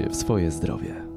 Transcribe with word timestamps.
się 0.00 0.10
w 0.10 0.16
swoje 0.16 0.50
zdrowie. 0.50 1.09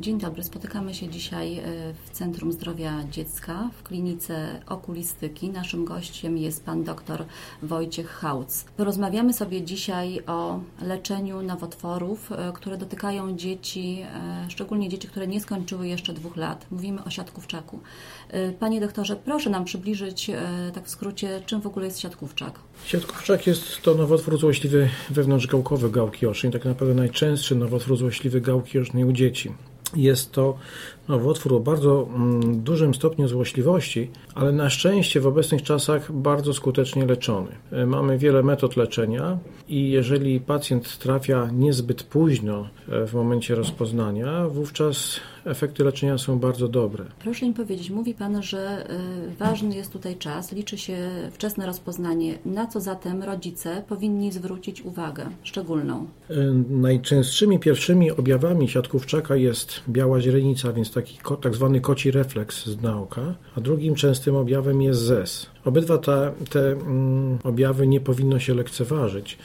Dzień 0.00 0.18
dobry, 0.18 0.42
spotykamy 0.42 0.94
się 0.94 1.08
dzisiaj 1.08 1.58
e, 1.58 1.62
w 2.04 2.10
Centrum 2.10 2.52
Zdrowia 2.52 3.04
Dziecka 3.10 3.70
w 3.78 3.82
klinice 3.82 4.60
okulistyki. 4.66 5.50
Naszym 5.50 5.84
gościem 5.84 6.38
jest 6.38 6.64
pan 6.64 6.84
dr 6.84 7.24
Wojciech 7.62 8.08
Hauc. 8.08 8.64
Porozmawiamy 8.76 9.32
sobie 9.32 9.62
dzisiaj 9.62 10.20
o 10.26 10.60
leczeniu 10.82 11.42
nowotworów, 11.42 12.32
e, 12.32 12.52
które 12.54 12.76
dotykają 12.76 13.36
dzieci, 13.36 14.02
e, 14.14 14.50
szczególnie 14.50 14.88
dzieci, 14.88 15.08
które 15.08 15.26
nie 15.26 15.40
skończyły 15.40 15.88
jeszcze 15.88 16.12
dwóch 16.12 16.36
lat. 16.36 16.66
Mówimy 16.70 17.04
o 17.04 17.10
siatkówczaku. 17.10 17.80
Panie 18.58 18.80
doktorze, 18.80 19.16
proszę 19.16 19.50
nam 19.50 19.64
przybliżyć 19.64 20.30
tak 20.74 20.84
w 20.84 20.90
skrócie, 20.90 21.40
czym 21.46 21.60
w 21.60 21.66
ogóle 21.66 21.86
jest 21.86 22.00
siatkówczak. 22.00 22.58
Siatkówczak 22.84 23.46
jest 23.46 23.82
to 23.82 23.94
nowotwór 23.94 24.38
złośliwy 24.38 24.88
wewnątrzgałkowy 25.10 25.90
gałki 25.90 26.26
ocznej, 26.26 26.52
tak 26.52 26.64
naprawdę 26.64 26.94
najczęstszy 26.94 27.56
nowotwór 27.56 27.96
złośliwy 27.96 28.40
gałki 28.40 28.78
ocznej 28.78 29.04
u 29.04 29.12
dzieci. 29.12 29.52
Jest 29.94 30.32
to 30.32 30.58
nowotwór 31.08 31.54
o 31.54 31.60
bardzo 31.60 32.08
mm, 32.14 32.62
dużym 32.62 32.94
stopniu 32.94 33.28
złośliwości, 33.28 34.10
ale 34.34 34.52
na 34.52 34.70
szczęście 34.70 35.20
w 35.20 35.26
obecnych 35.26 35.62
czasach 35.62 36.12
bardzo 36.12 36.54
skutecznie 36.54 37.06
leczony. 37.06 37.48
E, 37.72 37.86
mamy 37.86 38.18
wiele 38.18 38.42
metod 38.42 38.76
leczenia 38.76 39.38
i 39.68 39.90
jeżeli 39.90 40.40
pacjent 40.40 40.98
trafia 40.98 41.48
niezbyt 41.52 42.02
późno 42.02 42.68
e, 42.88 43.06
w 43.06 43.14
momencie 43.14 43.54
rozpoznania, 43.54 44.48
wówczas 44.48 45.20
efekty 45.46 45.84
leczenia 45.84 46.18
są 46.18 46.38
bardzo 46.38 46.68
dobre. 46.68 47.04
Proszę 47.18 47.46
mi 47.46 47.54
powiedzieć, 47.54 47.90
mówi 47.90 48.14
Pan, 48.14 48.42
że 48.42 48.86
y, 49.30 49.34
ważny 49.34 49.76
jest 49.76 49.92
tutaj 49.92 50.16
czas, 50.16 50.52
liczy 50.52 50.78
się 50.78 50.96
wczesne 51.32 51.66
rozpoznanie. 51.66 52.38
Na 52.44 52.66
co 52.66 52.80
zatem 52.80 53.22
rodzice 53.22 53.82
powinni 53.88 54.32
zwrócić 54.32 54.82
uwagę 54.82 55.26
szczególną? 55.42 56.06
Najczęstszymi 56.70 57.58
pierwszymi 57.58 58.10
objawami 58.10 58.68
siatkówczaka 58.68 59.36
jest 59.36 59.75
biała 59.88 60.20
źrenica, 60.20 60.72
więc 60.72 60.92
taki 60.92 61.18
tak 61.42 61.54
zwany 61.54 61.80
koci 61.80 62.10
refleks 62.10 62.66
z 62.66 62.76
dna 62.76 63.00
oka, 63.00 63.34
a 63.56 63.60
drugim 63.60 63.94
częstym 63.94 64.36
objawem 64.36 64.82
jest 64.82 65.00
ZES. 65.00 65.46
Obydwa 65.64 65.98
te, 65.98 66.32
te 66.50 66.72
mm, 66.72 67.38
objawy 67.44 67.86
nie 67.86 68.00
powinno 68.00 68.38
się 68.38 68.54
lekceważyć. 68.54 69.38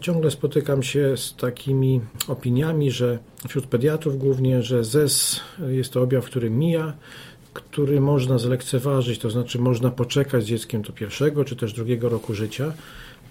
Ciągle 0.00 0.30
spotykam 0.30 0.82
się 0.82 1.16
z 1.16 1.36
takimi 1.36 2.00
opiniami, 2.28 2.90
że 2.90 3.18
wśród 3.48 3.66
pediatrów 3.66 4.18
głównie, 4.18 4.62
że 4.62 4.84
ZES 4.84 5.40
jest 5.68 5.92
to 5.92 6.02
objaw, 6.02 6.24
który 6.24 6.50
mija, 6.50 6.92
który 7.52 8.00
można 8.00 8.38
zlekceważyć, 8.38 9.18
to 9.18 9.30
znaczy 9.30 9.58
można 9.58 9.90
poczekać 9.90 10.44
z 10.44 10.46
dzieckiem 10.46 10.82
do 10.82 10.92
pierwszego 10.92 11.44
czy 11.44 11.56
też 11.56 11.72
drugiego 11.72 12.08
roku 12.08 12.34
życia. 12.34 12.72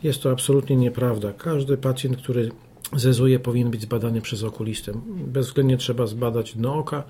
Jest 0.03 0.21
to 0.21 0.31
absolutnie 0.31 0.75
nieprawda. 0.75 1.33
Każdy 1.33 1.77
pacjent, 1.77 2.17
który 2.17 2.51
zezuje, 2.95 3.39
powinien 3.39 3.71
być 3.71 3.81
zbadany 3.81 4.21
przez 4.21 4.43
okulistę. 4.43 4.91
Bezwzględnie 5.07 5.77
trzeba 5.77 6.07
zbadać 6.07 6.53
dno 6.55 6.75
oka, 6.75 7.03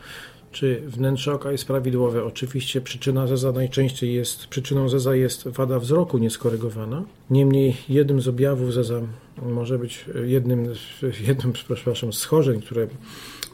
czy 0.52 0.82
wnętrze 0.88 1.34
oka 1.34 1.52
jest 1.52 1.66
prawidłowe. 1.66 2.24
Oczywiście 2.24 2.82
przyczyna 2.82 3.28
zeza 3.28 3.52
najczęściej 3.52 4.14
jest, 4.14 4.48
przyczyną 4.48 4.90
zeza 4.90 5.16
jest 5.16 5.48
wada 5.48 5.80
wzroku 5.80 6.18
nieskorygowana. 6.18 7.04
Niemniej 7.30 7.78
jednym 7.90 8.22
z 8.22 8.28
objawów 8.28 8.74
zeza 8.74 9.02
może 9.42 9.80
być 9.80 10.06
jednym, 10.26 10.74
jednym 11.28 11.54
przepraszam, 11.54 12.14
schorzeń, 12.14 12.62
które 12.62 12.88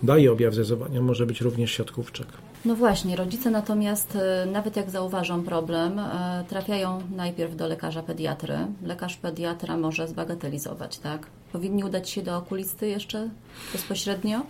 daje 0.03 0.31
objaw 0.31 0.53
zezowania, 0.53 1.01
może 1.01 1.25
być 1.25 1.41
również 1.41 1.71
siatkówczak. 1.71 2.27
No 2.65 2.75
właśnie, 2.75 3.15
rodzice 3.15 3.51
natomiast 3.51 4.15
e, 4.15 4.45
nawet 4.45 4.75
jak 4.75 4.89
zauważą 4.89 5.43
problem, 5.43 5.99
e, 5.99 6.43
trafiają 6.49 7.01
najpierw 7.15 7.55
do 7.55 7.67
lekarza 7.67 8.03
pediatry. 8.03 8.57
Lekarz 8.83 9.17
pediatra 9.17 9.77
może 9.77 10.07
zbagatelizować, 10.07 10.97
tak? 10.99 11.27
Powinni 11.53 11.83
udać 11.83 12.09
się 12.09 12.21
do 12.21 12.37
okulisty 12.37 12.87
jeszcze 12.87 13.29
bezpośrednio? 13.73 14.41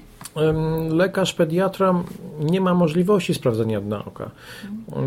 Lekarz 0.89 1.33
pediatra 1.33 2.03
nie 2.39 2.61
ma 2.61 2.73
możliwości 2.73 3.33
sprawdzenia 3.33 3.81
dna 3.81 4.05
oka. 4.05 4.31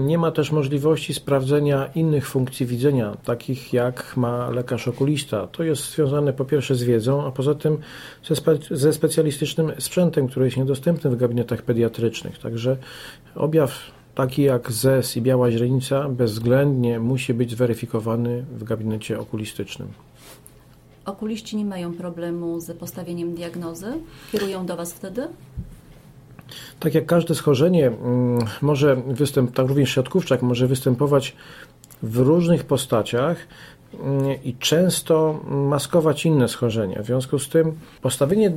Nie 0.01 0.19
ma 0.19 0.31
też 0.31 0.53
możliwości 0.53 1.15
sprawdzenia 1.15 1.87
innych 1.95 2.29
funkcji 2.29 2.67
widzenia, 2.67 3.17
takich 3.25 3.73
jak 3.73 4.17
ma 4.17 4.51
lekarz 4.51 4.89
okulista. 4.89 5.47
To 5.47 5.63
jest 5.63 5.91
związane 5.91 6.33
po 6.33 6.45
pierwsze 6.45 6.75
z 6.75 6.83
wiedzą, 6.83 7.27
a 7.27 7.31
poza 7.31 7.55
tym 7.55 7.79
ze, 8.25 8.37
spe 8.37 8.59
ze 8.71 8.93
specjalistycznym 8.93 9.73
sprzętem, 9.79 10.29
który 10.29 10.47
jest 10.47 10.57
niedostępny 10.57 11.11
w 11.11 11.17
gabinetach 11.17 11.63
pediatrycznych. 11.63 12.39
Także 12.39 12.77
objaw 13.35 13.73
taki 14.15 14.43
jak 14.43 14.73
ZES 14.73 15.17
i 15.17 15.23
biała 15.23 15.51
źrenica 15.51 16.09
bezwzględnie 16.09 17.01
musi 17.01 17.35
być 17.35 17.51
zweryfikowany 17.51 18.45
w 18.59 18.65
gabinecie 18.65 19.21
okulistycznym. 19.21 19.89
Okuliści 21.05 21.57
nie 21.57 21.65
mają 21.65 21.95
problemu 21.95 22.61
z 22.61 22.79
postawieniem 22.79 23.35
diagnozy? 23.35 23.93
Kierują 24.33 24.67
do 24.67 24.77
Was 24.77 24.93
wtedy? 24.93 25.29
Tak 26.81 26.95
jak 26.95 27.07
każde 27.07 27.35
schorzenie 27.35 27.87
mm, 27.87 28.39
może 28.63 28.97
występować, 28.97 29.57
tak 29.57 29.69
również 29.69 29.91
siatkówczak 29.91 30.43
może 30.43 30.67
występować 30.67 31.37
w 32.03 32.17
różnych 32.17 32.65
postaciach 32.65 33.37
i 34.45 34.55
często 34.55 35.41
maskować 35.49 36.27
inne 36.27 36.49
schorzenia. 36.49 37.03
W 37.03 37.07
związku 37.07 37.39
z 37.39 37.49
tym 37.49 37.73
postawienie, 38.03 38.53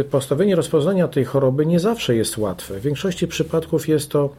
y, 0.00 0.04
postawienie 0.10 0.56
rozpoznania 0.56 1.08
tej 1.08 1.24
choroby 1.24 1.66
nie 1.66 1.80
zawsze 1.80 2.16
jest 2.16 2.38
łatwe. 2.38 2.80
W 2.80 2.82
większości 2.82 3.28
przypadków 3.28 3.88
jest 3.88 4.10
to 4.10 4.30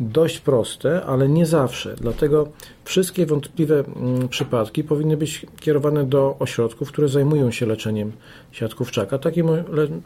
dość 0.00 0.40
proste, 0.40 1.04
ale 1.04 1.28
nie 1.28 1.46
zawsze. 1.46 1.94
Dlatego 2.00 2.48
wszystkie 2.84 3.26
wątpliwe 3.26 3.84
mm, 3.96 4.28
przypadki 4.28 4.84
powinny 4.84 5.16
być 5.16 5.46
kierowane 5.60 6.04
do 6.04 6.36
ośrodków, 6.38 6.88
które 6.88 7.08
zajmują 7.08 7.50
się 7.50 7.66
leczeniem 7.66 8.12
siatkówczaka. 8.52 9.18
Takim, 9.18 9.48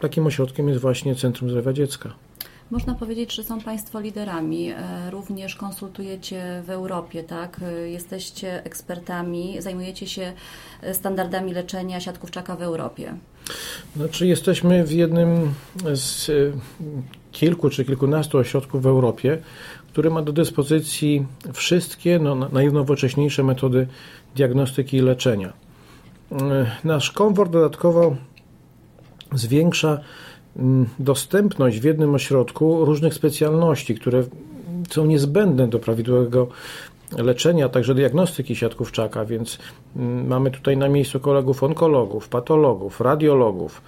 takim 0.01 0.27
ośrodkiem 0.27 0.69
jest 0.69 0.81
właśnie 0.81 1.15
Centrum 1.15 1.51
Zdrowia 1.51 1.73
Dziecka. 1.73 2.15
Można 2.73 2.95
powiedzieć, 2.95 3.35
że 3.35 3.45
są 3.45 3.61
Państwo 3.61 4.01
liderami. 4.01 4.71
E, 4.71 5.11
również 5.11 5.57
konsultujecie 5.57 6.63
w 6.67 6.71
Europie, 6.71 7.23
tak? 7.23 7.61
E, 7.63 7.89
jesteście 7.89 8.65
ekspertami, 8.65 9.57
zajmujecie 9.59 10.07
się 10.07 10.33
e, 10.83 10.95
standardami 10.95 11.53
leczenia 11.53 12.01
siatkówczaka 12.01 12.57
w 12.57 12.63
Europie. 12.63 13.15
Znaczy, 13.97 14.27
jesteśmy 14.27 14.85
w 14.85 14.93
jednym 14.93 15.55
z 15.95 16.31
kilku 17.33 17.71
czy 17.71 17.85
kilkunastu 17.85 18.39
ośrodków 18.39 18.83
w 18.83 18.87
Europie, 18.87 19.39
który 19.93 20.11
ma 20.11 20.23
do 20.23 20.33
dyspozycji 20.33 21.27
wszystkie 21.53 22.19
no, 22.19 22.35
najnowocześniejsze 22.35 23.43
metody 23.43 23.87
diagnostyki 24.37 24.97
i 24.97 25.01
leczenia. 25.01 25.53
Nasz 26.85 27.11
komfort 27.11 27.53
dodatkowo 27.53 28.17
zwiększa 29.35 30.01
dostępność 30.99 31.81
w 31.81 31.85
jednym 31.85 32.15
ośrodku 32.15 32.85
różnych 32.85 33.15
specjalności, 33.15 33.95
które 33.95 34.23
są 34.91 35.07
niezbędne 35.07 35.69
do 35.69 35.79
prawidłowego 35.79 36.49
leczenia, 37.19 37.69
także 37.69 37.95
diagnostyki 37.95 38.57
siatkówczaka, 38.57 39.25
więc 39.25 39.59
mm, 39.97 40.27
mamy 40.27 40.51
tutaj 40.51 40.77
na 40.77 40.89
miejscu 40.89 41.21
kolegów 41.21 41.63
onkologów, 41.63 42.29
patologów, 42.29 43.01
radiologów. 43.01 43.83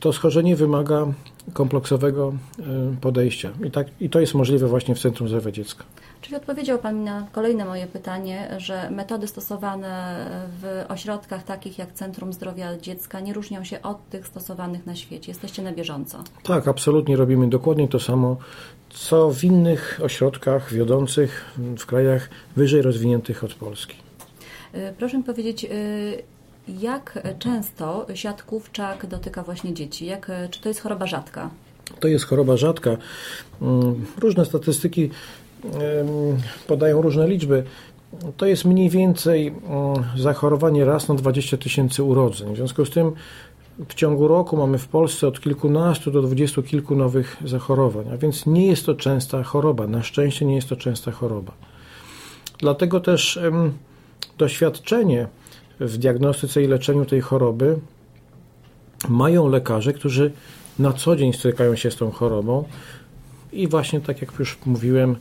To 0.00 0.12
schorzenie 0.12 0.56
wymaga 0.56 1.06
kompleksowego 1.52 2.32
podejścia 3.00 3.50
i, 3.64 3.70
tak, 3.70 3.86
i 4.00 4.10
to 4.10 4.20
jest 4.20 4.34
możliwe 4.34 4.68
właśnie 4.68 4.94
w 4.94 4.98
Centrum 4.98 5.28
Zdrowia 5.28 5.50
Dziecka. 5.50 5.84
Czyli 6.22 6.36
odpowiedział 6.36 6.78
Pan 6.78 7.04
na 7.04 7.26
kolejne 7.32 7.64
moje 7.64 7.86
pytanie, 7.86 8.54
że 8.58 8.90
metody 8.90 9.26
stosowane 9.26 10.26
w 10.60 10.84
ośrodkach 10.88 11.42
takich 11.42 11.78
jak 11.78 11.92
Centrum 11.92 12.32
Zdrowia 12.32 12.78
Dziecka 12.78 13.20
nie 13.20 13.32
różnią 13.32 13.64
się 13.64 13.82
od 13.82 14.08
tych 14.08 14.26
stosowanych 14.26 14.86
na 14.86 14.96
świecie. 14.96 15.30
Jesteście 15.30 15.62
na 15.62 15.72
bieżąco. 15.72 16.24
Tak, 16.42 16.68
absolutnie 16.68 17.16
robimy 17.16 17.48
dokładnie 17.48 17.88
to 17.88 18.00
samo, 18.00 18.36
co 18.90 19.30
w 19.30 19.44
innych 19.44 20.00
ośrodkach 20.02 20.72
wiodących 20.72 21.54
w 21.78 21.86
krajach 21.86 22.30
wyżej 22.56 22.82
rozwiniętych 22.82 23.44
od 23.44 23.54
Polski. 23.54 23.96
Y, 24.74 24.94
proszę 24.98 25.18
mi 25.18 25.24
powiedzieć, 25.24 25.64
y, 25.64 26.22
jak 26.68 27.18
często 27.38 28.06
siatkówczak 28.14 29.06
dotyka 29.06 29.42
właśnie 29.42 29.74
dzieci? 29.74 30.06
Jak, 30.06 30.30
czy 30.50 30.60
to 30.60 30.68
jest 30.68 30.80
choroba 30.80 31.06
rzadka? 31.06 31.50
To 32.00 32.08
jest 32.08 32.24
choroba 32.24 32.56
rzadka. 32.56 32.96
Mm, 33.62 34.06
różne 34.18 34.44
statystyki 34.44 35.10
podają 36.66 37.02
różne 37.02 37.28
liczby. 37.28 37.64
To 38.36 38.46
jest 38.46 38.64
mniej 38.64 38.90
więcej 38.90 39.46
mm, 39.48 40.04
zachorowanie 40.16 40.84
raz 40.84 41.08
na 41.08 41.14
20 41.14 41.56
tysięcy 41.56 42.02
urodzeń. 42.02 42.54
W 42.54 42.56
związku 42.56 42.84
z 42.84 42.90
tym 42.90 43.12
w 43.88 43.94
ciągu 43.94 44.28
roku 44.28 44.56
mamy 44.56 44.78
w 44.78 44.88
Polsce 44.88 45.28
od 45.28 45.40
kilkunastu 45.40 46.10
do 46.10 46.22
dwudziestu 46.22 46.62
kilku 46.62 46.96
nowych 46.96 47.36
zachorowań, 47.44 48.04
a 48.12 48.16
więc 48.16 48.46
nie 48.46 48.66
jest 48.66 48.86
to 48.86 48.94
częsta 48.94 49.42
choroba. 49.42 49.86
Na 49.86 50.02
szczęście 50.02 50.44
nie 50.44 50.54
jest 50.54 50.68
to 50.68 50.76
częsta 50.76 51.10
choroba. 51.10 51.52
Dlatego 52.58 53.00
też 53.00 53.38
doświadczenie 54.38 55.28
w 55.80 55.98
diagnostyce 55.98 56.62
i 56.62 56.66
leczeniu 56.66 57.04
tej 57.04 57.20
choroby 57.20 57.78
mają 59.08 59.48
lekarze, 59.48 59.92
którzy 59.92 60.32
na 60.78 60.92
co 60.92 61.16
dzień 61.16 61.32
stykają 61.32 61.76
się 61.76 61.90
z 61.90 61.96
tą 61.96 62.10
chorobą 62.10 62.64
i 63.52 63.68
właśnie 63.68 64.00
tak 64.00 64.20
jak 64.20 64.38
już 64.38 64.58
mówiłem, 64.66 65.16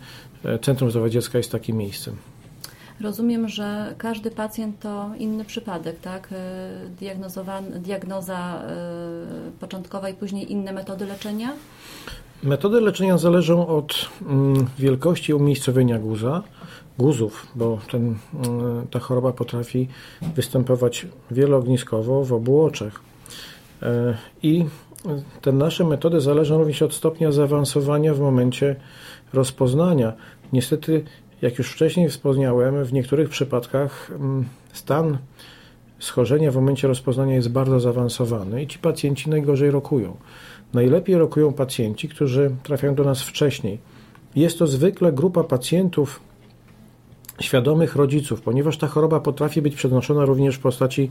Centrum 0.61 0.89
Zdrowia 0.89 1.09
Dziecka 1.09 1.37
jest 1.37 1.51
takim 1.51 1.77
miejscem. 1.77 2.15
Rozumiem, 3.01 3.49
że 3.49 3.95
każdy 3.97 4.31
pacjent 4.31 4.79
to 4.79 5.09
inny 5.17 5.45
przypadek, 5.45 5.99
tak? 5.99 6.29
Diagnozowany, 6.99 7.79
diagnoza 7.79 8.61
początkowa 9.59 10.09
i 10.09 10.13
później 10.13 10.51
inne 10.51 10.73
metody 10.73 11.05
leczenia? 11.05 11.53
Metody 12.43 12.81
leczenia 12.81 13.17
zależą 13.17 13.67
od 13.67 14.09
mm, 14.21 14.67
wielkości 14.79 15.33
umiejscowienia 15.33 15.99
guza, 15.99 16.43
guzów, 16.97 17.47
bo 17.55 17.79
ten, 17.91 18.15
mm, 18.33 18.87
ta 18.87 18.99
choroba 18.99 19.31
potrafi 19.31 19.87
występować 20.35 21.07
wieloogniskowo 21.31 22.23
w 22.23 22.33
obu 22.33 22.61
oczach. 22.61 23.01
E, 23.81 24.17
I 24.43 24.65
te 25.41 25.51
nasze 25.51 25.83
metody 25.83 26.21
zależą 26.21 26.57
również 26.57 26.81
od 26.81 26.93
stopnia 26.93 27.31
zaawansowania 27.31 28.13
w 28.13 28.19
momencie 28.19 28.75
rozpoznania. 29.33 30.13
Niestety, 30.53 31.03
jak 31.41 31.57
już 31.57 31.71
wcześniej 31.71 32.09
wspomniałem, 32.09 32.83
w 32.83 32.93
niektórych 32.93 33.29
przypadkach 33.29 34.11
mm, 34.11 34.45
stan 34.73 35.17
schorzenia 35.99 36.51
w 36.51 36.55
momencie 36.55 36.87
rozpoznania 36.87 37.35
jest 37.35 37.49
bardzo 37.49 37.79
zaawansowany 37.79 38.63
i 38.63 38.67
ci 38.67 38.79
pacjenci 38.79 39.29
najgorzej 39.29 39.71
rokują. 39.71 40.17
Najlepiej 40.73 41.17
rokują 41.17 41.53
pacjenci, 41.53 42.09
którzy 42.09 42.51
trafiają 42.63 42.95
do 42.95 43.03
nas 43.03 43.21
wcześniej. 43.21 43.79
Jest 44.35 44.59
to 44.59 44.67
zwykle 44.67 45.13
grupa 45.13 45.43
pacjentów 45.43 46.19
świadomych 47.41 47.95
rodziców, 47.95 48.41
ponieważ 48.41 48.77
ta 48.77 48.87
choroba 48.87 49.19
potrafi 49.19 49.61
być 49.61 49.75
przenoszona 49.75 50.25
również 50.25 50.55
w 50.55 50.59
postaci 50.59 51.09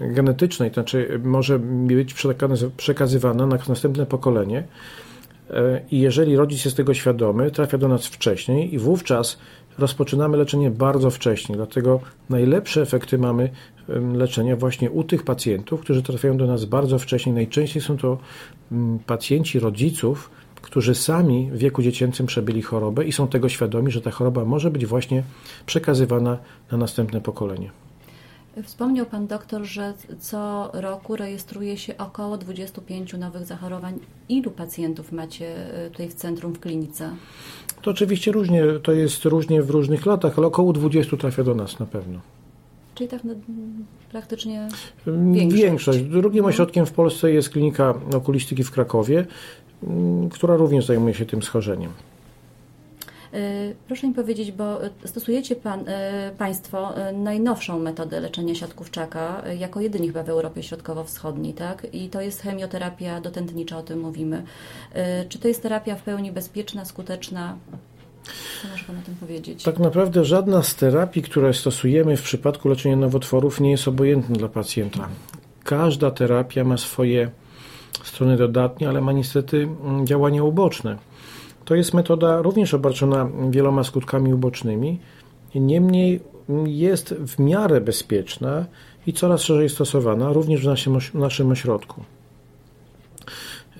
genetycznej, 0.00 0.70
to 0.70 0.74
znaczy 0.74 1.20
może 1.24 1.58
być 1.58 2.14
przekazywana 2.76 3.46
na 3.46 3.58
następne 3.68 4.06
pokolenie. 4.06 4.64
E, 5.50 5.80
I 5.90 6.00
jeżeli 6.00 6.36
rodzic 6.36 6.64
jest 6.64 6.76
tego 6.76 6.94
świadomy, 6.94 7.50
trafia 7.50 7.78
do 7.78 7.88
nas 7.88 8.06
wcześniej 8.06 8.74
i 8.74 8.78
wówczas 8.78 9.38
rozpoczynamy 9.78 10.36
leczenie 10.36 10.70
bardzo 10.70 11.10
wcześnie. 11.10 11.56
Dlatego 11.56 12.00
najlepsze 12.30 12.82
efekty 12.82 13.18
mamy 13.18 13.50
leczenia 14.14 14.56
właśnie 14.56 14.90
u 14.90 15.04
tych 15.04 15.22
pacjentów, 15.22 15.80
którzy 15.80 16.02
trafiają 16.02 16.36
do 16.36 16.46
nas 16.46 16.64
bardzo 16.64 16.98
wcześnie. 16.98 17.32
Najczęściej 17.32 17.82
są 17.82 17.96
to 17.96 18.18
pacjenci 19.06 19.60
rodziców, 19.60 20.30
którzy 20.70 20.94
sami 20.94 21.50
w 21.52 21.58
wieku 21.58 21.82
dziecięcym 21.82 22.26
przebyli 22.26 22.62
chorobę 22.62 23.04
i 23.04 23.12
są 23.12 23.28
tego 23.28 23.48
świadomi, 23.48 23.90
że 23.90 24.00
ta 24.00 24.10
choroba 24.10 24.44
może 24.44 24.70
być 24.70 24.86
właśnie 24.86 25.22
przekazywana 25.66 26.38
na 26.72 26.78
następne 26.78 27.20
pokolenie. 27.20 27.70
Wspomniał 28.62 29.06
Pan 29.06 29.26
doktor, 29.26 29.62
że 29.62 29.94
co 30.18 30.70
roku 30.74 31.16
rejestruje 31.16 31.76
się 31.76 31.96
około 31.96 32.38
25 32.38 33.12
nowych 33.14 33.46
zachorowań. 33.46 33.98
Ilu 34.28 34.50
pacjentów 34.50 35.12
macie 35.12 35.74
e, 35.86 35.90
tutaj 35.90 36.08
w 36.08 36.14
centrum, 36.14 36.52
w 36.52 36.60
klinice? 36.60 37.10
To 37.82 37.90
oczywiście 37.90 38.32
różnie, 38.32 38.64
to 38.82 38.92
jest 38.92 39.24
różnie 39.24 39.62
w 39.62 39.70
różnych 39.70 40.06
latach, 40.06 40.38
ale 40.38 40.46
około 40.46 40.72
20 40.72 41.16
trafia 41.16 41.44
do 41.44 41.54
nas 41.54 41.80
na 41.80 41.86
pewno. 41.86 42.20
Czyli 42.94 43.08
tak 43.08 43.24
no, 43.24 43.34
praktycznie 44.10 44.68
większość. 45.06 45.62
większość. 45.62 46.02
Drugim 46.02 46.42
no. 46.42 46.48
ośrodkiem 46.48 46.86
w 46.86 46.92
Polsce 46.92 47.30
jest 47.30 47.50
klinika 47.50 47.94
okulistyki 48.14 48.64
w 48.64 48.70
Krakowie, 48.70 49.26
która 50.32 50.56
również 50.56 50.86
zajmuje 50.86 51.14
się 51.14 51.26
tym 51.26 51.42
schorzeniem. 51.42 51.90
E, 53.34 53.74
proszę 53.86 54.08
mi 54.08 54.14
powiedzieć, 54.14 54.52
bo 54.52 54.78
stosujecie 55.04 55.56
pan, 55.56 55.88
e, 55.88 56.32
Państwo 56.38 56.96
e, 56.96 57.12
najnowszą 57.12 57.78
metodę 57.78 58.20
leczenia 58.20 58.54
siatkówczaka, 58.54 59.42
jako 59.58 59.80
jedyni 59.80 60.06
chyba 60.06 60.22
w 60.22 60.28
Europie 60.28 60.62
Środkowo-Wschodniej, 60.62 61.54
tak? 61.54 61.86
I 61.92 62.08
to 62.08 62.20
jest 62.20 62.42
chemioterapia 62.42 63.20
dotętnicza, 63.20 63.78
o 63.78 63.82
tym 63.82 64.00
mówimy. 64.00 64.42
Czy 65.28 65.38
to 65.38 65.48
jest 65.48 65.62
terapia 65.62 65.94
w 65.94 66.02
pełni 66.02 66.32
bezpieczna, 66.32 66.84
skuteczna? 66.84 67.56
Co 68.62 68.68
może 68.68 68.84
Pan 68.84 68.98
o 68.98 69.02
tym 69.02 69.14
powiedzieć? 69.14 69.62
Tak 69.62 69.78
naprawdę 69.78 70.24
żadna 70.24 70.62
z 70.62 70.74
terapii, 70.74 71.22
które 71.22 71.54
stosujemy 71.54 72.16
w 72.16 72.22
przypadku 72.22 72.68
leczenia 72.68 72.96
nowotworów 72.96 73.60
nie 73.60 73.70
jest 73.70 73.88
obojętna 73.88 74.36
dla 74.36 74.48
pacjenta. 74.48 75.08
Każda 75.64 76.10
terapia 76.10 76.64
ma 76.64 76.76
swoje 76.76 77.30
strony 78.08 78.36
dodatnie, 78.36 78.88
ale 78.88 79.00
ma 79.00 79.12
niestety 79.12 79.68
mm, 79.84 80.06
działania 80.06 80.44
uboczne. 80.44 80.98
To 81.64 81.74
jest 81.74 81.94
metoda 81.94 82.42
również 82.42 82.74
obarczona 82.74 83.28
wieloma 83.50 83.84
skutkami 83.84 84.34
ubocznymi, 84.34 84.98
niemniej 85.54 86.20
jest 86.64 87.14
w 87.14 87.38
miarę 87.38 87.80
bezpieczna 87.80 88.64
i 89.06 89.12
coraz 89.12 89.42
szerzej 89.42 89.68
stosowana, 89.68 90.32
również 90.32 90.62
w 90.62 90.66
naszym, 90.66 90.98
naszym 91.14 91.50
ośrodku. 91.50 92.04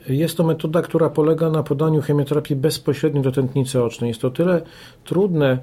Jest 0.09 0.37
to 0.37 0.45
metoda, 0.45 0.83
która 0.83 1.11
polega 1.11 1.51
na 1.51 1.63
podaniu 1.63 2.03
chemioterapii 2.03 2.57
bezpośrednio 2.57 3.23
do 3.23 3.33
tętnicy 3.33 3.83
ocznej. 3.83 4.09
Jest 4.09 4.21
to 4.21 4.31
tyle 4.31 4.63
trudne, 5.05 5.59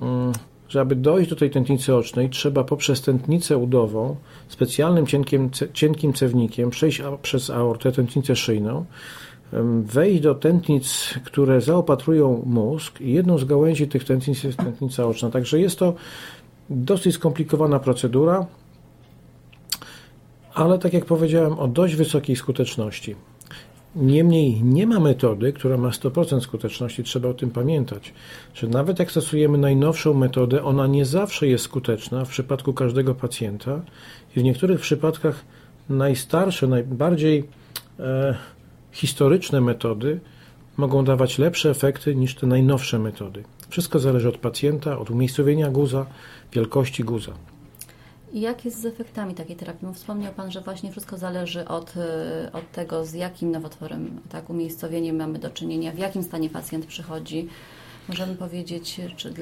mm, 0.00 0.32
że 0.72 0.80
aby 0.80 0.96
dojść 0.96 1.30
do 1.30 1.36
tej 1.36 1.50
tętnicy 1.50 1.94
ocznej, 1.94 2.30
trzeba 2.30 2.64
poprzez 2.64 3.02
tętnicę 3.02 3.58
udową, 3.58 4.16
specjalnym 4.48 5.06
cienkim, 5.06 5.50
cienkim 5.72 6.12
cewnikiem, 6.12 6.70
przejść 6.70 7.02
przez 7.22 7.50
aortę, 7.50 7.92
tętnicę 7.92 8.36
szyjną, 8.36 8.84
wejść 9.82 10.20
do 10.22 10.34
tętnic, 10.34 11.14
które 11.24 11.60
zaopatrują 11.60 12.42
mózg 12.46 13.00
i 13.00 13.12
jedną 13.12 13.38
z 13.38 13.44
gałęzi 13.44 13.88
tych 13.88 14.04
tętnic 14.04 14.44
jest 14.44 14.58
tętnica 14.58 15.06
oczna. 15.06 15.30
Także 15.30 15.60
jest 15.60 15.78
to 15.78 15.94
dosyć 16.70 17.14
skomplikowana 17.14 17.78
procedura, 17.78 18.46
ale 20.54 20.78
tak 20.78 20.92
jak 20.92 21.04
powiedziałem, 21.04 21.58
o 21.58 21.68
dość 21.68 21.94
wysokiej 21.94 22.36
skuteczności. 22.36 23.14
Niemniej 23.96 24.62
nie 24.62 24.86
ma 24.86 25.00
metody, 25.00 25.52
która 25.52 25.76
ma 25.76 25.88
100% 25.88 26.40
skuteczności, 26.40 27.04
trzeba 27.04 27.28
o 27.28 27.34
tym 27.34 27.50
pamiętać, 27.50 28.12
że 28.54 28.66
nawet 28.66 28.98
jak 28.98 29.10
stosujemy 29.10 29.58
najnowszą 29.58 30.14
metodę, 30.14 30.64
ona 30.64 30.86
nie 30.86 31.04
zawsze 31.04 31.46
jest 31.46 31.64
skuteczna 31.64 32.24
w 32.24 32.28
przypadku 32.28 32.72
każdego 32.72 33.14
pacjenta 33.14 33.80
i 34.36 34.40
w 34.40 34.42
niektórych 34.42 34.80
przypadkach 34.80 35.44
najstarsze, 35.88 36.66
najbardziej 36.66 37.44
e, 38.00 38.34
historyczne 38.92 39.60
metody 39.60 40.20
mogą 40.76 41.04
dawać 41.04 41.38
lepsze 41.38 41.70
efekty 41.70 42.14
niż 42.14 42.34
te 42.34 42.46
najnowsze 42.46 42.98
metody. 42.98 43.42
Wszystko 43.68 43.98
zależy 43.98 44.28
od 44.28 44.38
pacjenta, 44.38 44.98
od 44.98 45.10
umiejscowienia 45.10 45.70
guza, 45.70 46.06
wielkości 46.52 47.04
guza. 47.04 47.32
Jak 48.32 48.64
jest 48.64 48.80
z 48.80 48.86
efektami 48.86 49.34
takiej 49.34 49.56
terapii? 49.56 49.88
Wspomniał 49.94 50.32
Pan, 50.32 50.50
że 50.50 50.60
właśnie 50.60 50.90
wszystko 50.90 51.18
zależy 51.18 51.68
od, 51.68 51.94
e, 51.96 52.50
od 52.52 52.72
tego, 52.72 53.04
z 53.04 53.14
jakim 53.14 53.50
nowotworem, 53.50 54.20
tak, 54.28 54.50
umiejscowieniem 54.50 55.16
mamy 55.16 55.38
do 55.38 55.50
czynienia, 55.50 55.92
w 55.92 55.98
jakim 55.98 56.22
stanie 56.22 56.50
pacjent 56.50 56.86
przychodzi. 56.86 57.48
Możemy 58.08 58.34
powiedzieć, 58.34 59.00
czy 59.16 59.34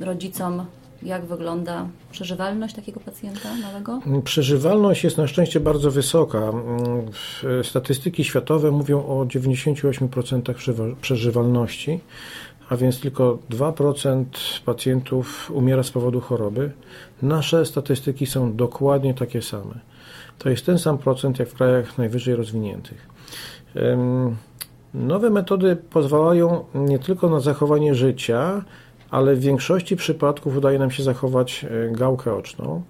rodzicom 0.00 0.66
jak 1.02 1.24
wygląda 1.24 1.88
przeżywalność 2.10 2.74
takiego 2.74 3.00
pacjenta 3.00 3.48
małego? 3.62 4.00
Przeżywalność 4.24 5.04
jest 5.04 5.18
na 5.18 5.26
szczęście 5.26 5.60
bardzo 5.60 5.90
wysoka. 5.90 6.52
Statystyki 7.62 8.24
światowe 8.24 8.70
mówią 8.70 9.06
o 9.06 9.24
98% 9.24 10.94
przeżywalności, 11.00 12.00
a 12.68 12.76
więc 12.76 13.00
tylko 13.00 13.38
2% 13.50 14.24
pacjentów 14.64 15.50
umiera 15.54 15.82
z 15.82 15.90
powodu 15.90 16.20
choroby. 16.20 16.70
Nasze 17.22 17.66
statystyki 17.66 18.26
są 18.26 18.56
dokładnie 18.56 19.14
takie 19.14 19.42
same. 19.42 19.74
To 20.38 20.50
jest 20.50 20.66
ten 20.66 20.78
sam 20.78 20.98
procent 20.98 21.38
jak 21.38 21.48
w 21.48 21.54
krajach 21.54 21.98
najwyżej 21.98 22.34
rozwiniętych. 22.34 23.08
Nowe 24.94 25.30
metody 25.30 25.76
pozwalają 25.76 26.64
nie 26.74 26.98
tylko 26.98 27.28
na 27.28 27.40
zachowanie 27.40 27.94
życia, 27.94 28.64
ale 29.10 29.34
w 29.34 29.40
większości 29.40 29.96
przypadków 29.96 30.56
udaje 30.56 30.78
nam 30.78 30.90
się 30.90 31.02
zachować 31.02 31.64
e, 31.64 31.90
gałkę 31.90 32.34
oczną, 32.34 32.82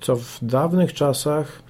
co 0.00 0.16
w 0.16 0.38
dawnych 0.42 0.94
czasach 0.94 1.62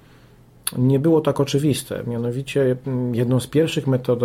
nie 0.77 0.99
było 0.99 1.21
tak 1.21 1.39
oczywiste. 1.39 2.03
Mianowicie 2.07 2.75
mm, 2.87 3.15
jedną 3.15 3.39
z 3.39 3.47
pierwszych 3.47 3.87
metod, 3.87 4.19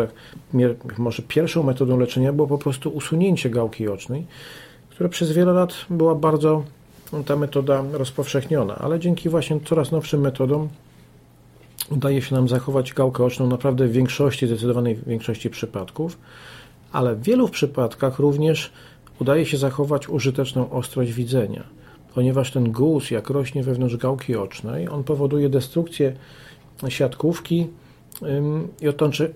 może 0.99 1.23
pierwszą 1.23 1.62
metodą 1.62 1.99
leczenia 1.99 2.33
było 2.33 2.49
po 2.49 2.59
prostu 2.59 2.90
usunięcie 2.90 3.50
gałki 3.50 3.88
ocznej, 3.88 4.26
która 4.90 5.09
przez 5.09 5.33
wiele 5.33 5.52
lat 5.52 5.75
była 5.90 6.14
bardzo 6.14 6.64
ta 7.26 7.37
metoda 7.37 7.85
rozpowszechniona, 7.92 8.75
ale 8.75 9.00
dzięki 9.00 9.28
właśnie 9.28 9.61
coraz 9.64 9.92
nowszym 9.92 10.21
metodom 10.21 10.68
udaje 11.90 12.23
się 12.23 12.35
nam 12.35 12.49
zachować 12.49 12.92
gałkę 12.92 13.25
oczną 13.25 13.47
naprawdę 13.47 13.87
w 13.87 13.92
większości, 13.92 14.47
zdecydowanej 14.47 14.99
większości 15.07 15.50
przypadków, 15.50 16.18
ale 16.92 17.14
w 17.14 17.23
wielu 17.23 17.49
przypadkach 17.49 18.18
również 18.18 18.73
udaje 19.18 19.47
się 19.47 19.57
zachować 19.57 20.09
użyteczną 20.09 20.71
ostrość 20.71 21.12
widzenia, 21.12 21.64
ponieważ 22.15 22.53
ten 22.53 22.73
guz, 22.73 23.11
jak 23.11 23.31
rośnie 23.31 23.62
wewnątrz 23.62 23.97
gałki 23.97 24.37
ocznej, 24.37 24.88
on 24.88 25.05
powoduje 25.05 25.49
destrukcję 25.49 26.17
siatkówki 26.88 27.67
i 28.81 28.88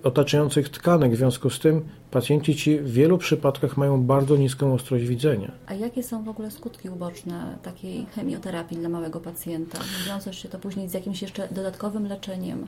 otaczających 0.03 0.69
tkanek. 0.69 1.11
W 1.11 1.15
związku 1.15 1.49
z 1.49 1.59
tym 1.59 1.81
pacjenci 2.11 2.55
ci 2.55 2.79
w 2.79 2.91
wielu 2.91 3.17
przypadkach 3.17 3.77
mają 3.77 4.03
bardzo 4.03 4.37
niską 4.37 4.73
ostrość 4.73 5.05
widzenia. 5.05 5.51
A 5.67 5.73
jakie 5.73 6.03
są 6.03 6.23
w 6.23 6.29
ogóle 6.29 6.51
skutki 6.51 6.89
uboczne 6.89 7.57
takiej 7.63 8.05
chemioterapii 8.15 8.77
dla 8.77 8.89
małego 8.89 9.19
pacjenta? 9.19 9.79
Wiąże 10.07 10.33
się 10.33 10.49
to 10.49 10.59
później 10.59 10.89
z 10.89 10.93
jakimś 10.93 11.21
jeszcze 11.21 11.47
dodatkowym 11.51 12.07
leczeniem? 12.07 12.65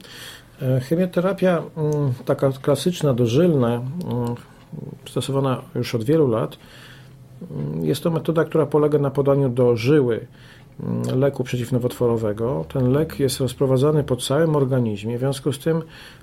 E, 0.62 0.80
chemioterapia 0.80 1.64
taka 2.26 2.52
klasyczna, 2.52 3.14
dożylna, 3.14 3.82
stosowana 5.10 5.62
już 5.76 5.96
od 5.96 6.04
wielu 6.04 6.28
lat, 6.28 6.58
Jest 7.82 8.04
to 8.04 8.12
metoda, 8.12 8.46
która 8.46 8.66
polega 8.66 9.00
na 9.00 9.12
podaniu 9.12 9.50
do 9.50 9.76
żyły 9.76 10.28
mm, 10.80 11.20
leku 11.20 11.44
przeciwnowotworowego. 11.44 12.66
Ten 12.74 12.92
lek 12.92 13.20
jest 13.20 13.40
rozprowadzany 13.40 14.04
po 14.04 14.16
całym 14.16 14.56
organizmie, 14.56 15.18
w 15.18 15.20
związku 15.20 15.54
z 15.54 15.60
tym 15.60 15.82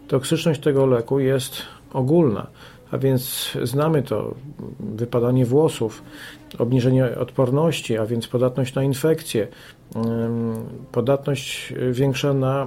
toksyczność 0.09 0.61
tego 0.61 0.87
leku 0.87 1.21
jest 1.21 1.63
ogólna. 1.93 2.47
A 2.93 2.99
więc 2.99 3.53
znamy 3.63 4.03
to 4.03 4.35
wypadanie 4.81 5.47
włosów, 5.47 6.03
obniżenie 6.59 7.19
odporności, 7.19 7.99
a 7.99 8.07
więc 8.07 8.29
podatność 8.29 8.75
na 8.75 8.83
infekcje, 8.83 9.49
podatność 10.93 11.75
większa 11.93 12.35
na 12.35 12.67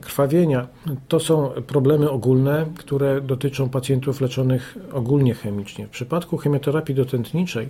krwawienia. 0.00 0.68
To 1.08 1.20
są 1.20 1.50
problemy 1.66 2.10
ogólne, 2.10 2.66
które 2.78 3.20
dotyczą 3.20 3.68
pacjentów 3.68 4.20
leczonych 4.20 4.78
ogólnie 4.92 5.34
chemicznie. 5.34 5.86
W 5.86 5.90
przypadku 5.90 6.36
chemioterapii 6.36 6.94
dotętniczej 6.94 7.68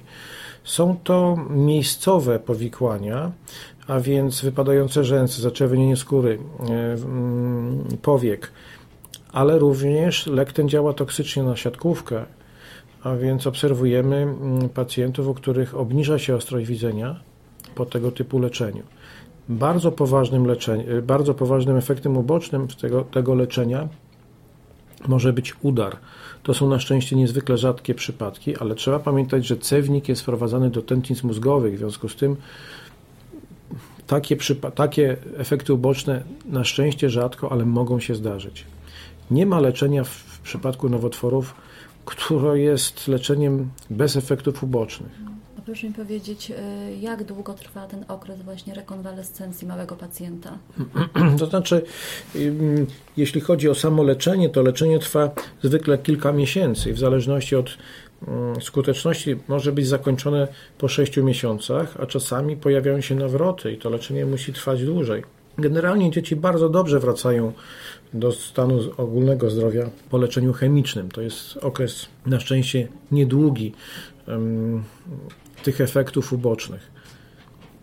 są 0.65 0.97
to 1.05 1.37
miejscowe 1.51 2.39
powikłania, 2.39 3.33
a 3.87 4.01
więc 4.01 4.43
wypadające 4.43 5.05
rzęsy, 5.05 5.43
zaczerwienienie 5.43 5.97
skóry, 5.97 6.39
powiek, 8.03 8.53
ale 9.33 9.59
również 9.59 10.27
lek 10.27 10.53
ten 10.53 10.69
działa 10.69 10.93
toksycznie 10.93 11.43
na 11.43 11.57
siatkówkę, 11.57 12.25
a 13.03 13.15
więc 13.17 13.47
obserwujemy 13.47 14.17
mm, 14.17 14.69
pacjentów, 14.69 15.29
u 15.29 15.35
których 15.35 15.77
obniża 15.77 16.19
się 16.19 16.35
ostrość 16.37 16.67
widzenia 16.67 17.21
po 17.75 17.87
tego 17.87 18.11
typu 18.11 18.39
leczeniu. 18.39 18.83
Bardzo 19.49 19.93
poważnym, 19.93 20.51
y, 20.89 21.03
bardzo 21.03 21.35
poważnym 21.35 21.77
efektem 21.77 22.17
ubocznym 22.17 22.69
tego, 22.69 23.03
tego 23.03 23.35
leczenia 23.35 23.89
może 25.09 25.33
być 25.33 25.55
udar. 25.63 25.97
To 26.43 26.55
są 26.55 26.69
na 26.69 26.79
szczęście 26.79 27.17
niezwykle 27.17 27.59
rzadkie 27.59 27.95
przypadki, 27.95 28.57
ale 28.57 28.75
trzeba 28.75 28.99
pamiętać, 28.99 29.47
że 29.47 29.57
cewnik 29.57 30.09
jest 30.09 30.23
wprowadzany 30.23 30.71
do 30.71 30.83
tętnic 30.83 31.23
mózgowych, 31.23 31.75
w 31.75 31.79
związku 31.79 32.09
z 32.09 32.17
tym 32.17 32.37
takie, 34.07 34.37
takie 34.75 35.17
efekty 35.37 35.75
uboczne 35.75 36.23
na 36.47 36.65
szczęście 36.65 37.11
rzadko, 37.11 37.53
ale 37.53 37.65
mogą 37.65 38.01
się 38.01 38.15
zdarzyć. 38.15 38.65
Nie 39.33 39.47
ma 39.47 39.61
leczenia 39.61 40.05
w 40.05 40.41
przypadku 40.43 40.89
nowotworów, 40.89 41.55
które 42.05 42.59
jest 42.59 43.09
leczeniem 43.09 43.71
bez 43.91 44.17
efektów 44.17 44.63
ubocznych. 44.63 45.13
A 45.59 45.61
proszę 45.61 45.87
mi 45.87 45.95
powiedzieć, 45.95 46.51
y, 46.51 46.55
jak 47.01 47.25
długo 47.25 47.55
trwa 47.55 47.87
ten 47.87 48.05
okres 48.09 48.43
właśnie 48.43 48.75
rekonwalescencji 48.75 49.69
małego 49.69 49.97
pacjenta? 49.97 50.59
To 51.39 51.47
znaczy, 51.47 51.83
jeśli 53.17 53.41
chodzi 53.41 53.69
o 53.69 53.75
samo 53.75 54.03
leczenie, 54.03 54.49
to 54.49 54.63
leczenie 54.63 54.99
trwa 54.99 55.31
zwykle 55.63 55.99
kilka 55.99 56.33
miesięcy 56.33 56.93
w 56.93 56.99
zależności 56.99 57.57
od 57.57 57.79
skuteczności 58.61 59.37
może 59.49 59.73
być 59.73 59.87
zakończone 59.87 60.49
po 60.79 60.89
6 60.89 61.17
miesiącach, 61.17 61.97
a 62.01 62.07
czasami 62.07 62.57
pojawiają 62.57 63.01
się 63.01 63.15
nawroty 63.15 63.73
i 63.73 63.79
to 63.79 63.91
leczenie 63.91 64.27
musi 64.27 64.53
trwać 64.53 64.85
dłużej. 64.85 65.23
Generalnie 65.59 66.11
dzieci 66.11 66.37
bardzo 66.37 66.69
dobrze 66.69 67.01
wracają 67.01 67.53
do 68.15 68.33
stanu 68.33 68.81
ogólnego 68.97 69.51
zdrowia 69.51 69.91
po 70.11 70.19
leczeniu 70.19 70.53
chemicznym. 70.53 71.11
To 71.11 71.21
jest 71.21 71.57
okres 71.57 72.07
na 72.27 72.41
szczęście 72.41 72.89
niedługi 73.11 73.73
um, 74.29 74.85
tych 75.63 75.81
efektów 75.81 76.33
ubocznych. 76.33 76.93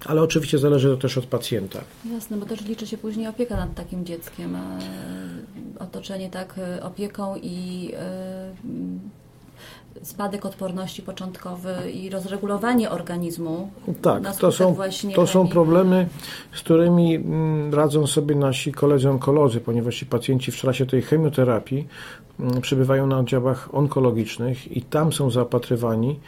Ale 0.06 0.22
oczywiście 0.22 0.58
zależy 0.58 0.90
to 0.90 0.98
też 0.98 1.18
od 1.18 1.26
pacjenta. 1.26 1.80
Jasne, 2.14 2.38
bo 2.38 2.46
też 2.46 2.66
liczy 2.66 2.88
się 2.88 2.98
później 2.98 3.28
opieka 3.28 3.56
nad 3.56 3.76
takim 3.76 4.06
dzieckiem. 4.06 4.58
Otoczenie 5.80 6.30
tak 6.30 6.56
e, 6.58 6.84
opieką 6.84 7.36
i 7.36 7.92
e, 7.94 8.52
spadek 10.02 10.46
odporności 10.46 11.02
początkowy 11.02 11.92
i 11.92 12.10
rozregulowanie 12.10 12.90
organizmu. 12.90 13.70
Tak, 14.02 14.36
to 14.38 14.52
są, 14.52 14.76
to 15.16 15.28
są 15.28 15.48
problemy, 15.48 16.08
z 16.54 16.60
którymi 16.60 17.16
mm, 17.16 17.74
radzą 17.74 18.08
sobie 18.08 18.36
nasi 18.36 18.72
koledzy 18.72 19.10
onkolodzy, 19.10 19.60
ponieważ 19.60 19.96
ci 19.96 20.06
pacjenci 20.06 20.52
w 20.52 20.56
czasie 20.56 20.86
tej 20.86 21.02
chemioterapii 21.02 21.88
mm, 22.40 22.62
przebywają 22.62 23.08
na 23.08 23.20
oddziałach 23.20 23.76
onkologicznych 23.76 24.78
i 24.78 24.82
tam 24.82 25.14
są 25.14 25.32
zaopatrywani 25.32 26.20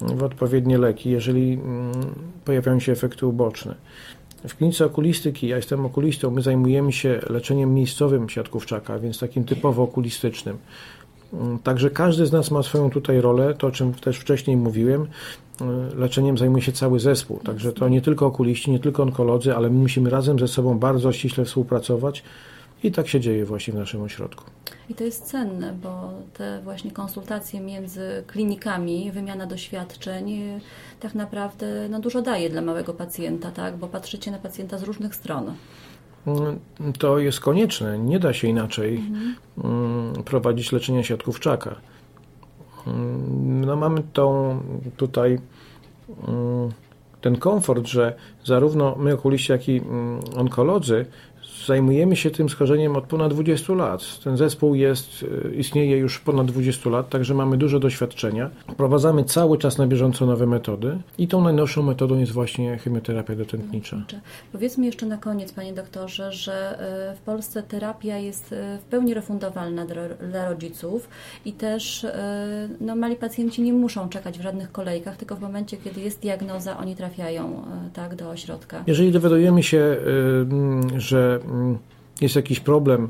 w 0.00 0.22
odpowiednie 0.22 0.78
leki, 0.78 1.10
jeżeli 1.10 1.52
mm, 1.52 1.92
pojawiają 2.44 2.80
się 2.80 2.92
efekty 2.92 3.26
uboczne. 3.26 3.74
W 4.48 4.56
klinice 4.56 4.86
okulistyki, 4.86 5.48
ja 5.48 5.56
jestem 5.56 5.86
okulistą, 5.86 6.30
my 6.30 6.42
zajmujemy 6.42 6.92
się 6.92 7.20
leczeniem 7.30 7.74
miejscowym 7.74 8.28
siatkówczaka, 8.28 8.98
więc 8.98 9.18
takim 9.18 9.44
typowo 9.44 9.82
okulistycznym. 9.82 10.58
Mm, 11.32 11.58
także 11.58 11.90
każdy 11.90 12.26
z 12.26 12.32
nas 12.32 12.50
ma 12.50 12.62
swoją 12.62 12.90
tutaj 12.90 13.20
rolę, 13.20 13.54
to 13.54 13.66
o 13.66 13.70
czym 13.70 13.94
też 13.94 14.18
wcześniej 14.18 14.56
mówiłem. 14.56 15.02
Y, 15.02 15.96
leczeniem 15.96 16.38
zajmuje 16.38 16.62
się 16.62 16.72
cały 16.72 17.00
zespół, 17.00 17.40
także 17.44 17.72
to 17.72 17.88
nie 17.88 18.02
tylko 18.02 18.26
okuliści, 18.26 18.70
nie 18.70 18.78
tylko 18.78 19.02
onkolodzy, 19.02 19.56
ale 19.56 19.70
my 19.70 19.78
musimy 19.78 20.10
razem 20.10 20.38
ze 20.38 20.48
sobą 20.48 20.78
bardzo 20.78 21.12
ściśle 21.12 21.44
współpracować 21.44 22.22
i 22.84 22.92
tak 22.92 23.08
się 23.08 23.20
dzieje 23.20 23.44
właśnie 23.44 23.72
w 23.72 23.76
naszym 23.76 24.02
ośrodku. 24.02 24.44
I 24.90 24.94
to 24.94 25.04
jest 25.04 25.24
cenne, 25.24 25.72
bo 25.82 26.10
te 26.34 26.60
właśnie 26.64 26.90
konsultacje 26.90 27.60
między 27.60 28.24
klinikami, 28.26 29.12
wymiana 29.12 29.46
doświadczeń 29.46 30.32
y, 30.32 30.60
tak 31.00 31.14
naprawdę 31.14 31.88
no, 31.88 32.00
dużo 32.00 32.22
daje 32.22 32.50
dla 32.50 32.62
małego 32.62 32.94
pacjenta, 32.94 33.50
tak? 33.50 33.76
bo 33.76 33.86
patrzycie 33.86 34.30
na 34.30 34.38
pacjenta 34.38 34.78
z 34.78 34.82
różnych 34.82 35.14
stron 35.14 35.52
to 36.98 37.18
jest 37.18 37.40
konieczne. 37.40 37.98
Nie 37.98 38.18
da 38.18 38.32
się 38.32 38.48
inaczej 38.48 38.96
mhm. 38.96 40.24
prowadzić 40.24 40.72
leczenia 40.72 41.02
siatkówczaka. 41.02 41.76
Mm, 42.86 43.64
no 43.64 43.76
mamy 43.76 44.02
tą 44.12 44.58
tutaj 44.96 45.38
mm, 46.28 46.70
ten 47.20 47.36
komfort, 47.36 47.86
że 47.86 48.14
zarówno 48.44 48.96
my 48.98 49.14
okuliści, 49.14 49.52
jak 49.52 49.68
i 49.68 49.82
onkolodzy 50.36 51.06
Zajmujemy 51.66 52.16
się 52.16 52.30
tym 52.30 52.48
schorzeniem 52.48 52.96
od 52.96 53.04
ponad 53.04 53.32
20 53.34 53.74
lat. 53.74 54.18
Ten 54.24 54.36
zespół 54.36 54.74
jest, 54.74 55.24
e, 55.44 55.54
istnieje 55.54 55.96
już 55.96 56.18
ponad 56.20 56.46
20 56.46 56.90
lat, 56.90 57.08
także 57.08 57.34
mamy 57.34 57.56
dużo 57.56 57.78
doświadczenia. 57.78 58.50
Wprowadzamy 58.72 59.24
cały 59.24 59.58
czas 59.58 59.78
na 59.78 59.86
bieżąco 59.86 60.26
nowe 60.26 60.46
metody 60.46 60.98
i 61.18 61.28
tą 61.28 61.42
najnowszą 61.42 61.82
metodą 61.82 62.18
jest 62.18 62.32
właśnie 62.32 62.78
chemioterapia 62.78 63.34
dotętnicza. 63.34 64.02
Powiedzmy 64.52 64.86
jeszcze 64.86 65.06
na 65.06 65.16
koniec, 65.16 65.52
panie 65.52 65.72
doktorze, 65.72 66.32
że 66.32 66.80
e, 67.12 67.16
w 67.16 67.20
Polsce 67.20 67.62
terapia 67.62 68.18
jest 68.18 68.52
e, 68.52 68.78
w 68.78 68.82
pełni 68.82 69.14
refundowalna 69.14 69.86
dla 70.30 70.48
rodziców 70.48 71.08
i 71.44 71.52
też 71.52 72.06
no, 72.80 72.96
mali 72.96 73.16
pacjenci 73.16 73.62
nie 73.62 73.72
muszą 73.72 74.08
czekać 74.08 74.38
w 74.38 74.42
żadnych 74.42 74.72
kolejkach, 74.72 75.16
tylko 75.16 75.36
w 75.36 75.40
momencie, 75.40 75.76
kiedy 75.76 76.00
jest 76.00 76.20
diagnoza, 76.20 76.78
oni 76.78 76.96
trafiają 76.96 77.62
tak, 77.92 78.14
do 78.14 78.30
ośrodka. 78.30 78.84
Jeżeli 78.86 79.12
dowiadujemy 79.12 79.62
się, 79.62 79.96
że 80.96 81.35
Mm, 81.44 81.78
jest 82.20 82.36
jakiś 82.36 82.60
problem, 82.60 83.08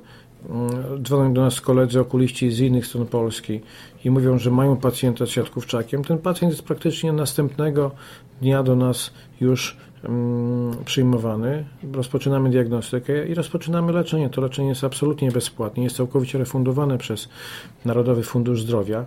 mm, 0.49 1.05
dzwonią 1.05 1.35
do 1.35 1.41
nas 1.41 1.61
koledzy 1.61 2.01
okuliści 2.01 2.51
z 2.51 2.61
innych 2.61 2.87
stron 2.87 3.07
Polski 3.07 3.61
i 4.05 4.11
mówią, 4.11 4.39
że 4.39 4.51
mają 4.51 4.77
pacjenta 4.77 5.27
z 5.27 5.29
siatkówczakiem, 5.29 6.05
ten 6.05 6.19
pacjent 6.19 6.53
jest 6.53 6.65
praktycznie 6.65 7.13
następnego 7.13 7.91
dnia 8.41 8.63
do 8.63 8.77
nas 8.77 9.11
już 9.41 9.77
przyjmowany. 10.85 11.65
Rozpoczynamy 11.93 12.51
diagnostykę 12.51 13.27
i 13.29 13.35
rozpoczynamy 13.35 13.93
leczenie. 13.93 14.31
To 14.31 14.41
leczenie 14.41 14.69
jest 14.69 14.85
absolutnie 14.85 15.31
bezpłatne, 15.31 15.83
jest 15.83 15.97
całkowicie 15.97 16.39
refundowane 16.39 16.99
przez 16.99 17.29
Narodowy 17.85 18.23
Fundusz 18.23 18.63
Zdrowia. 18.63 19.05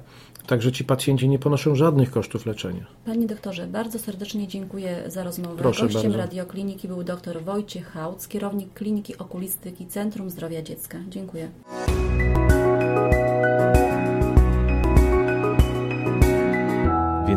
Także 0.47 0.71
ci 0.71 0.83
pacjenci 0.83 1.29
nie 1.29 1.39
ponoszą 1.39 1.75
żadnych 1.75 2.11
kosztów 2.11 2.45
leczenia. 2.45 2.85
Panie 3.05 3.27
doktorze, 3.27 3.67
bardzo 3.67 3.99
serdecznie 3.99 4.47
dziękuję 4.47 5.03
za 5.07 5.23
rozmowę. 5.23 5.55
Proszę 5.57 5.83
Gościem 5.83 6.01
bardzo. 6.01 6.17
radiokliniki 6.17 6.87
był 6.87 7.03
dr 7.03 7.43
Wojciech 7.43 7.91
Hałc, 7.91 8.27
kierownik 8.27 8.73
Kliniki 8.73 9.17
Okulistyki 9.17 9.87
Centrum 9.87 10.29
Zdrowia 10.29 10.61
Dziecka. 10.61 10.97
Dziękuję. 11.09 11.49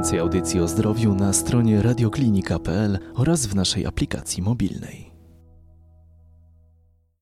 Więcej 0.03 0.19
audycji 0.19 0.61
o 0.61 0.69
zdrowiu 0.69 1.15
na 1.15 1.33
stronie 1.33 1.83
radioklinika.pl 1.83 2.99
oraz 3.15 3.47
w 3.47 3.55
naszej 3.55 3.87
aplikacji 3.87 4.43
mobilnej. 4.43 5.12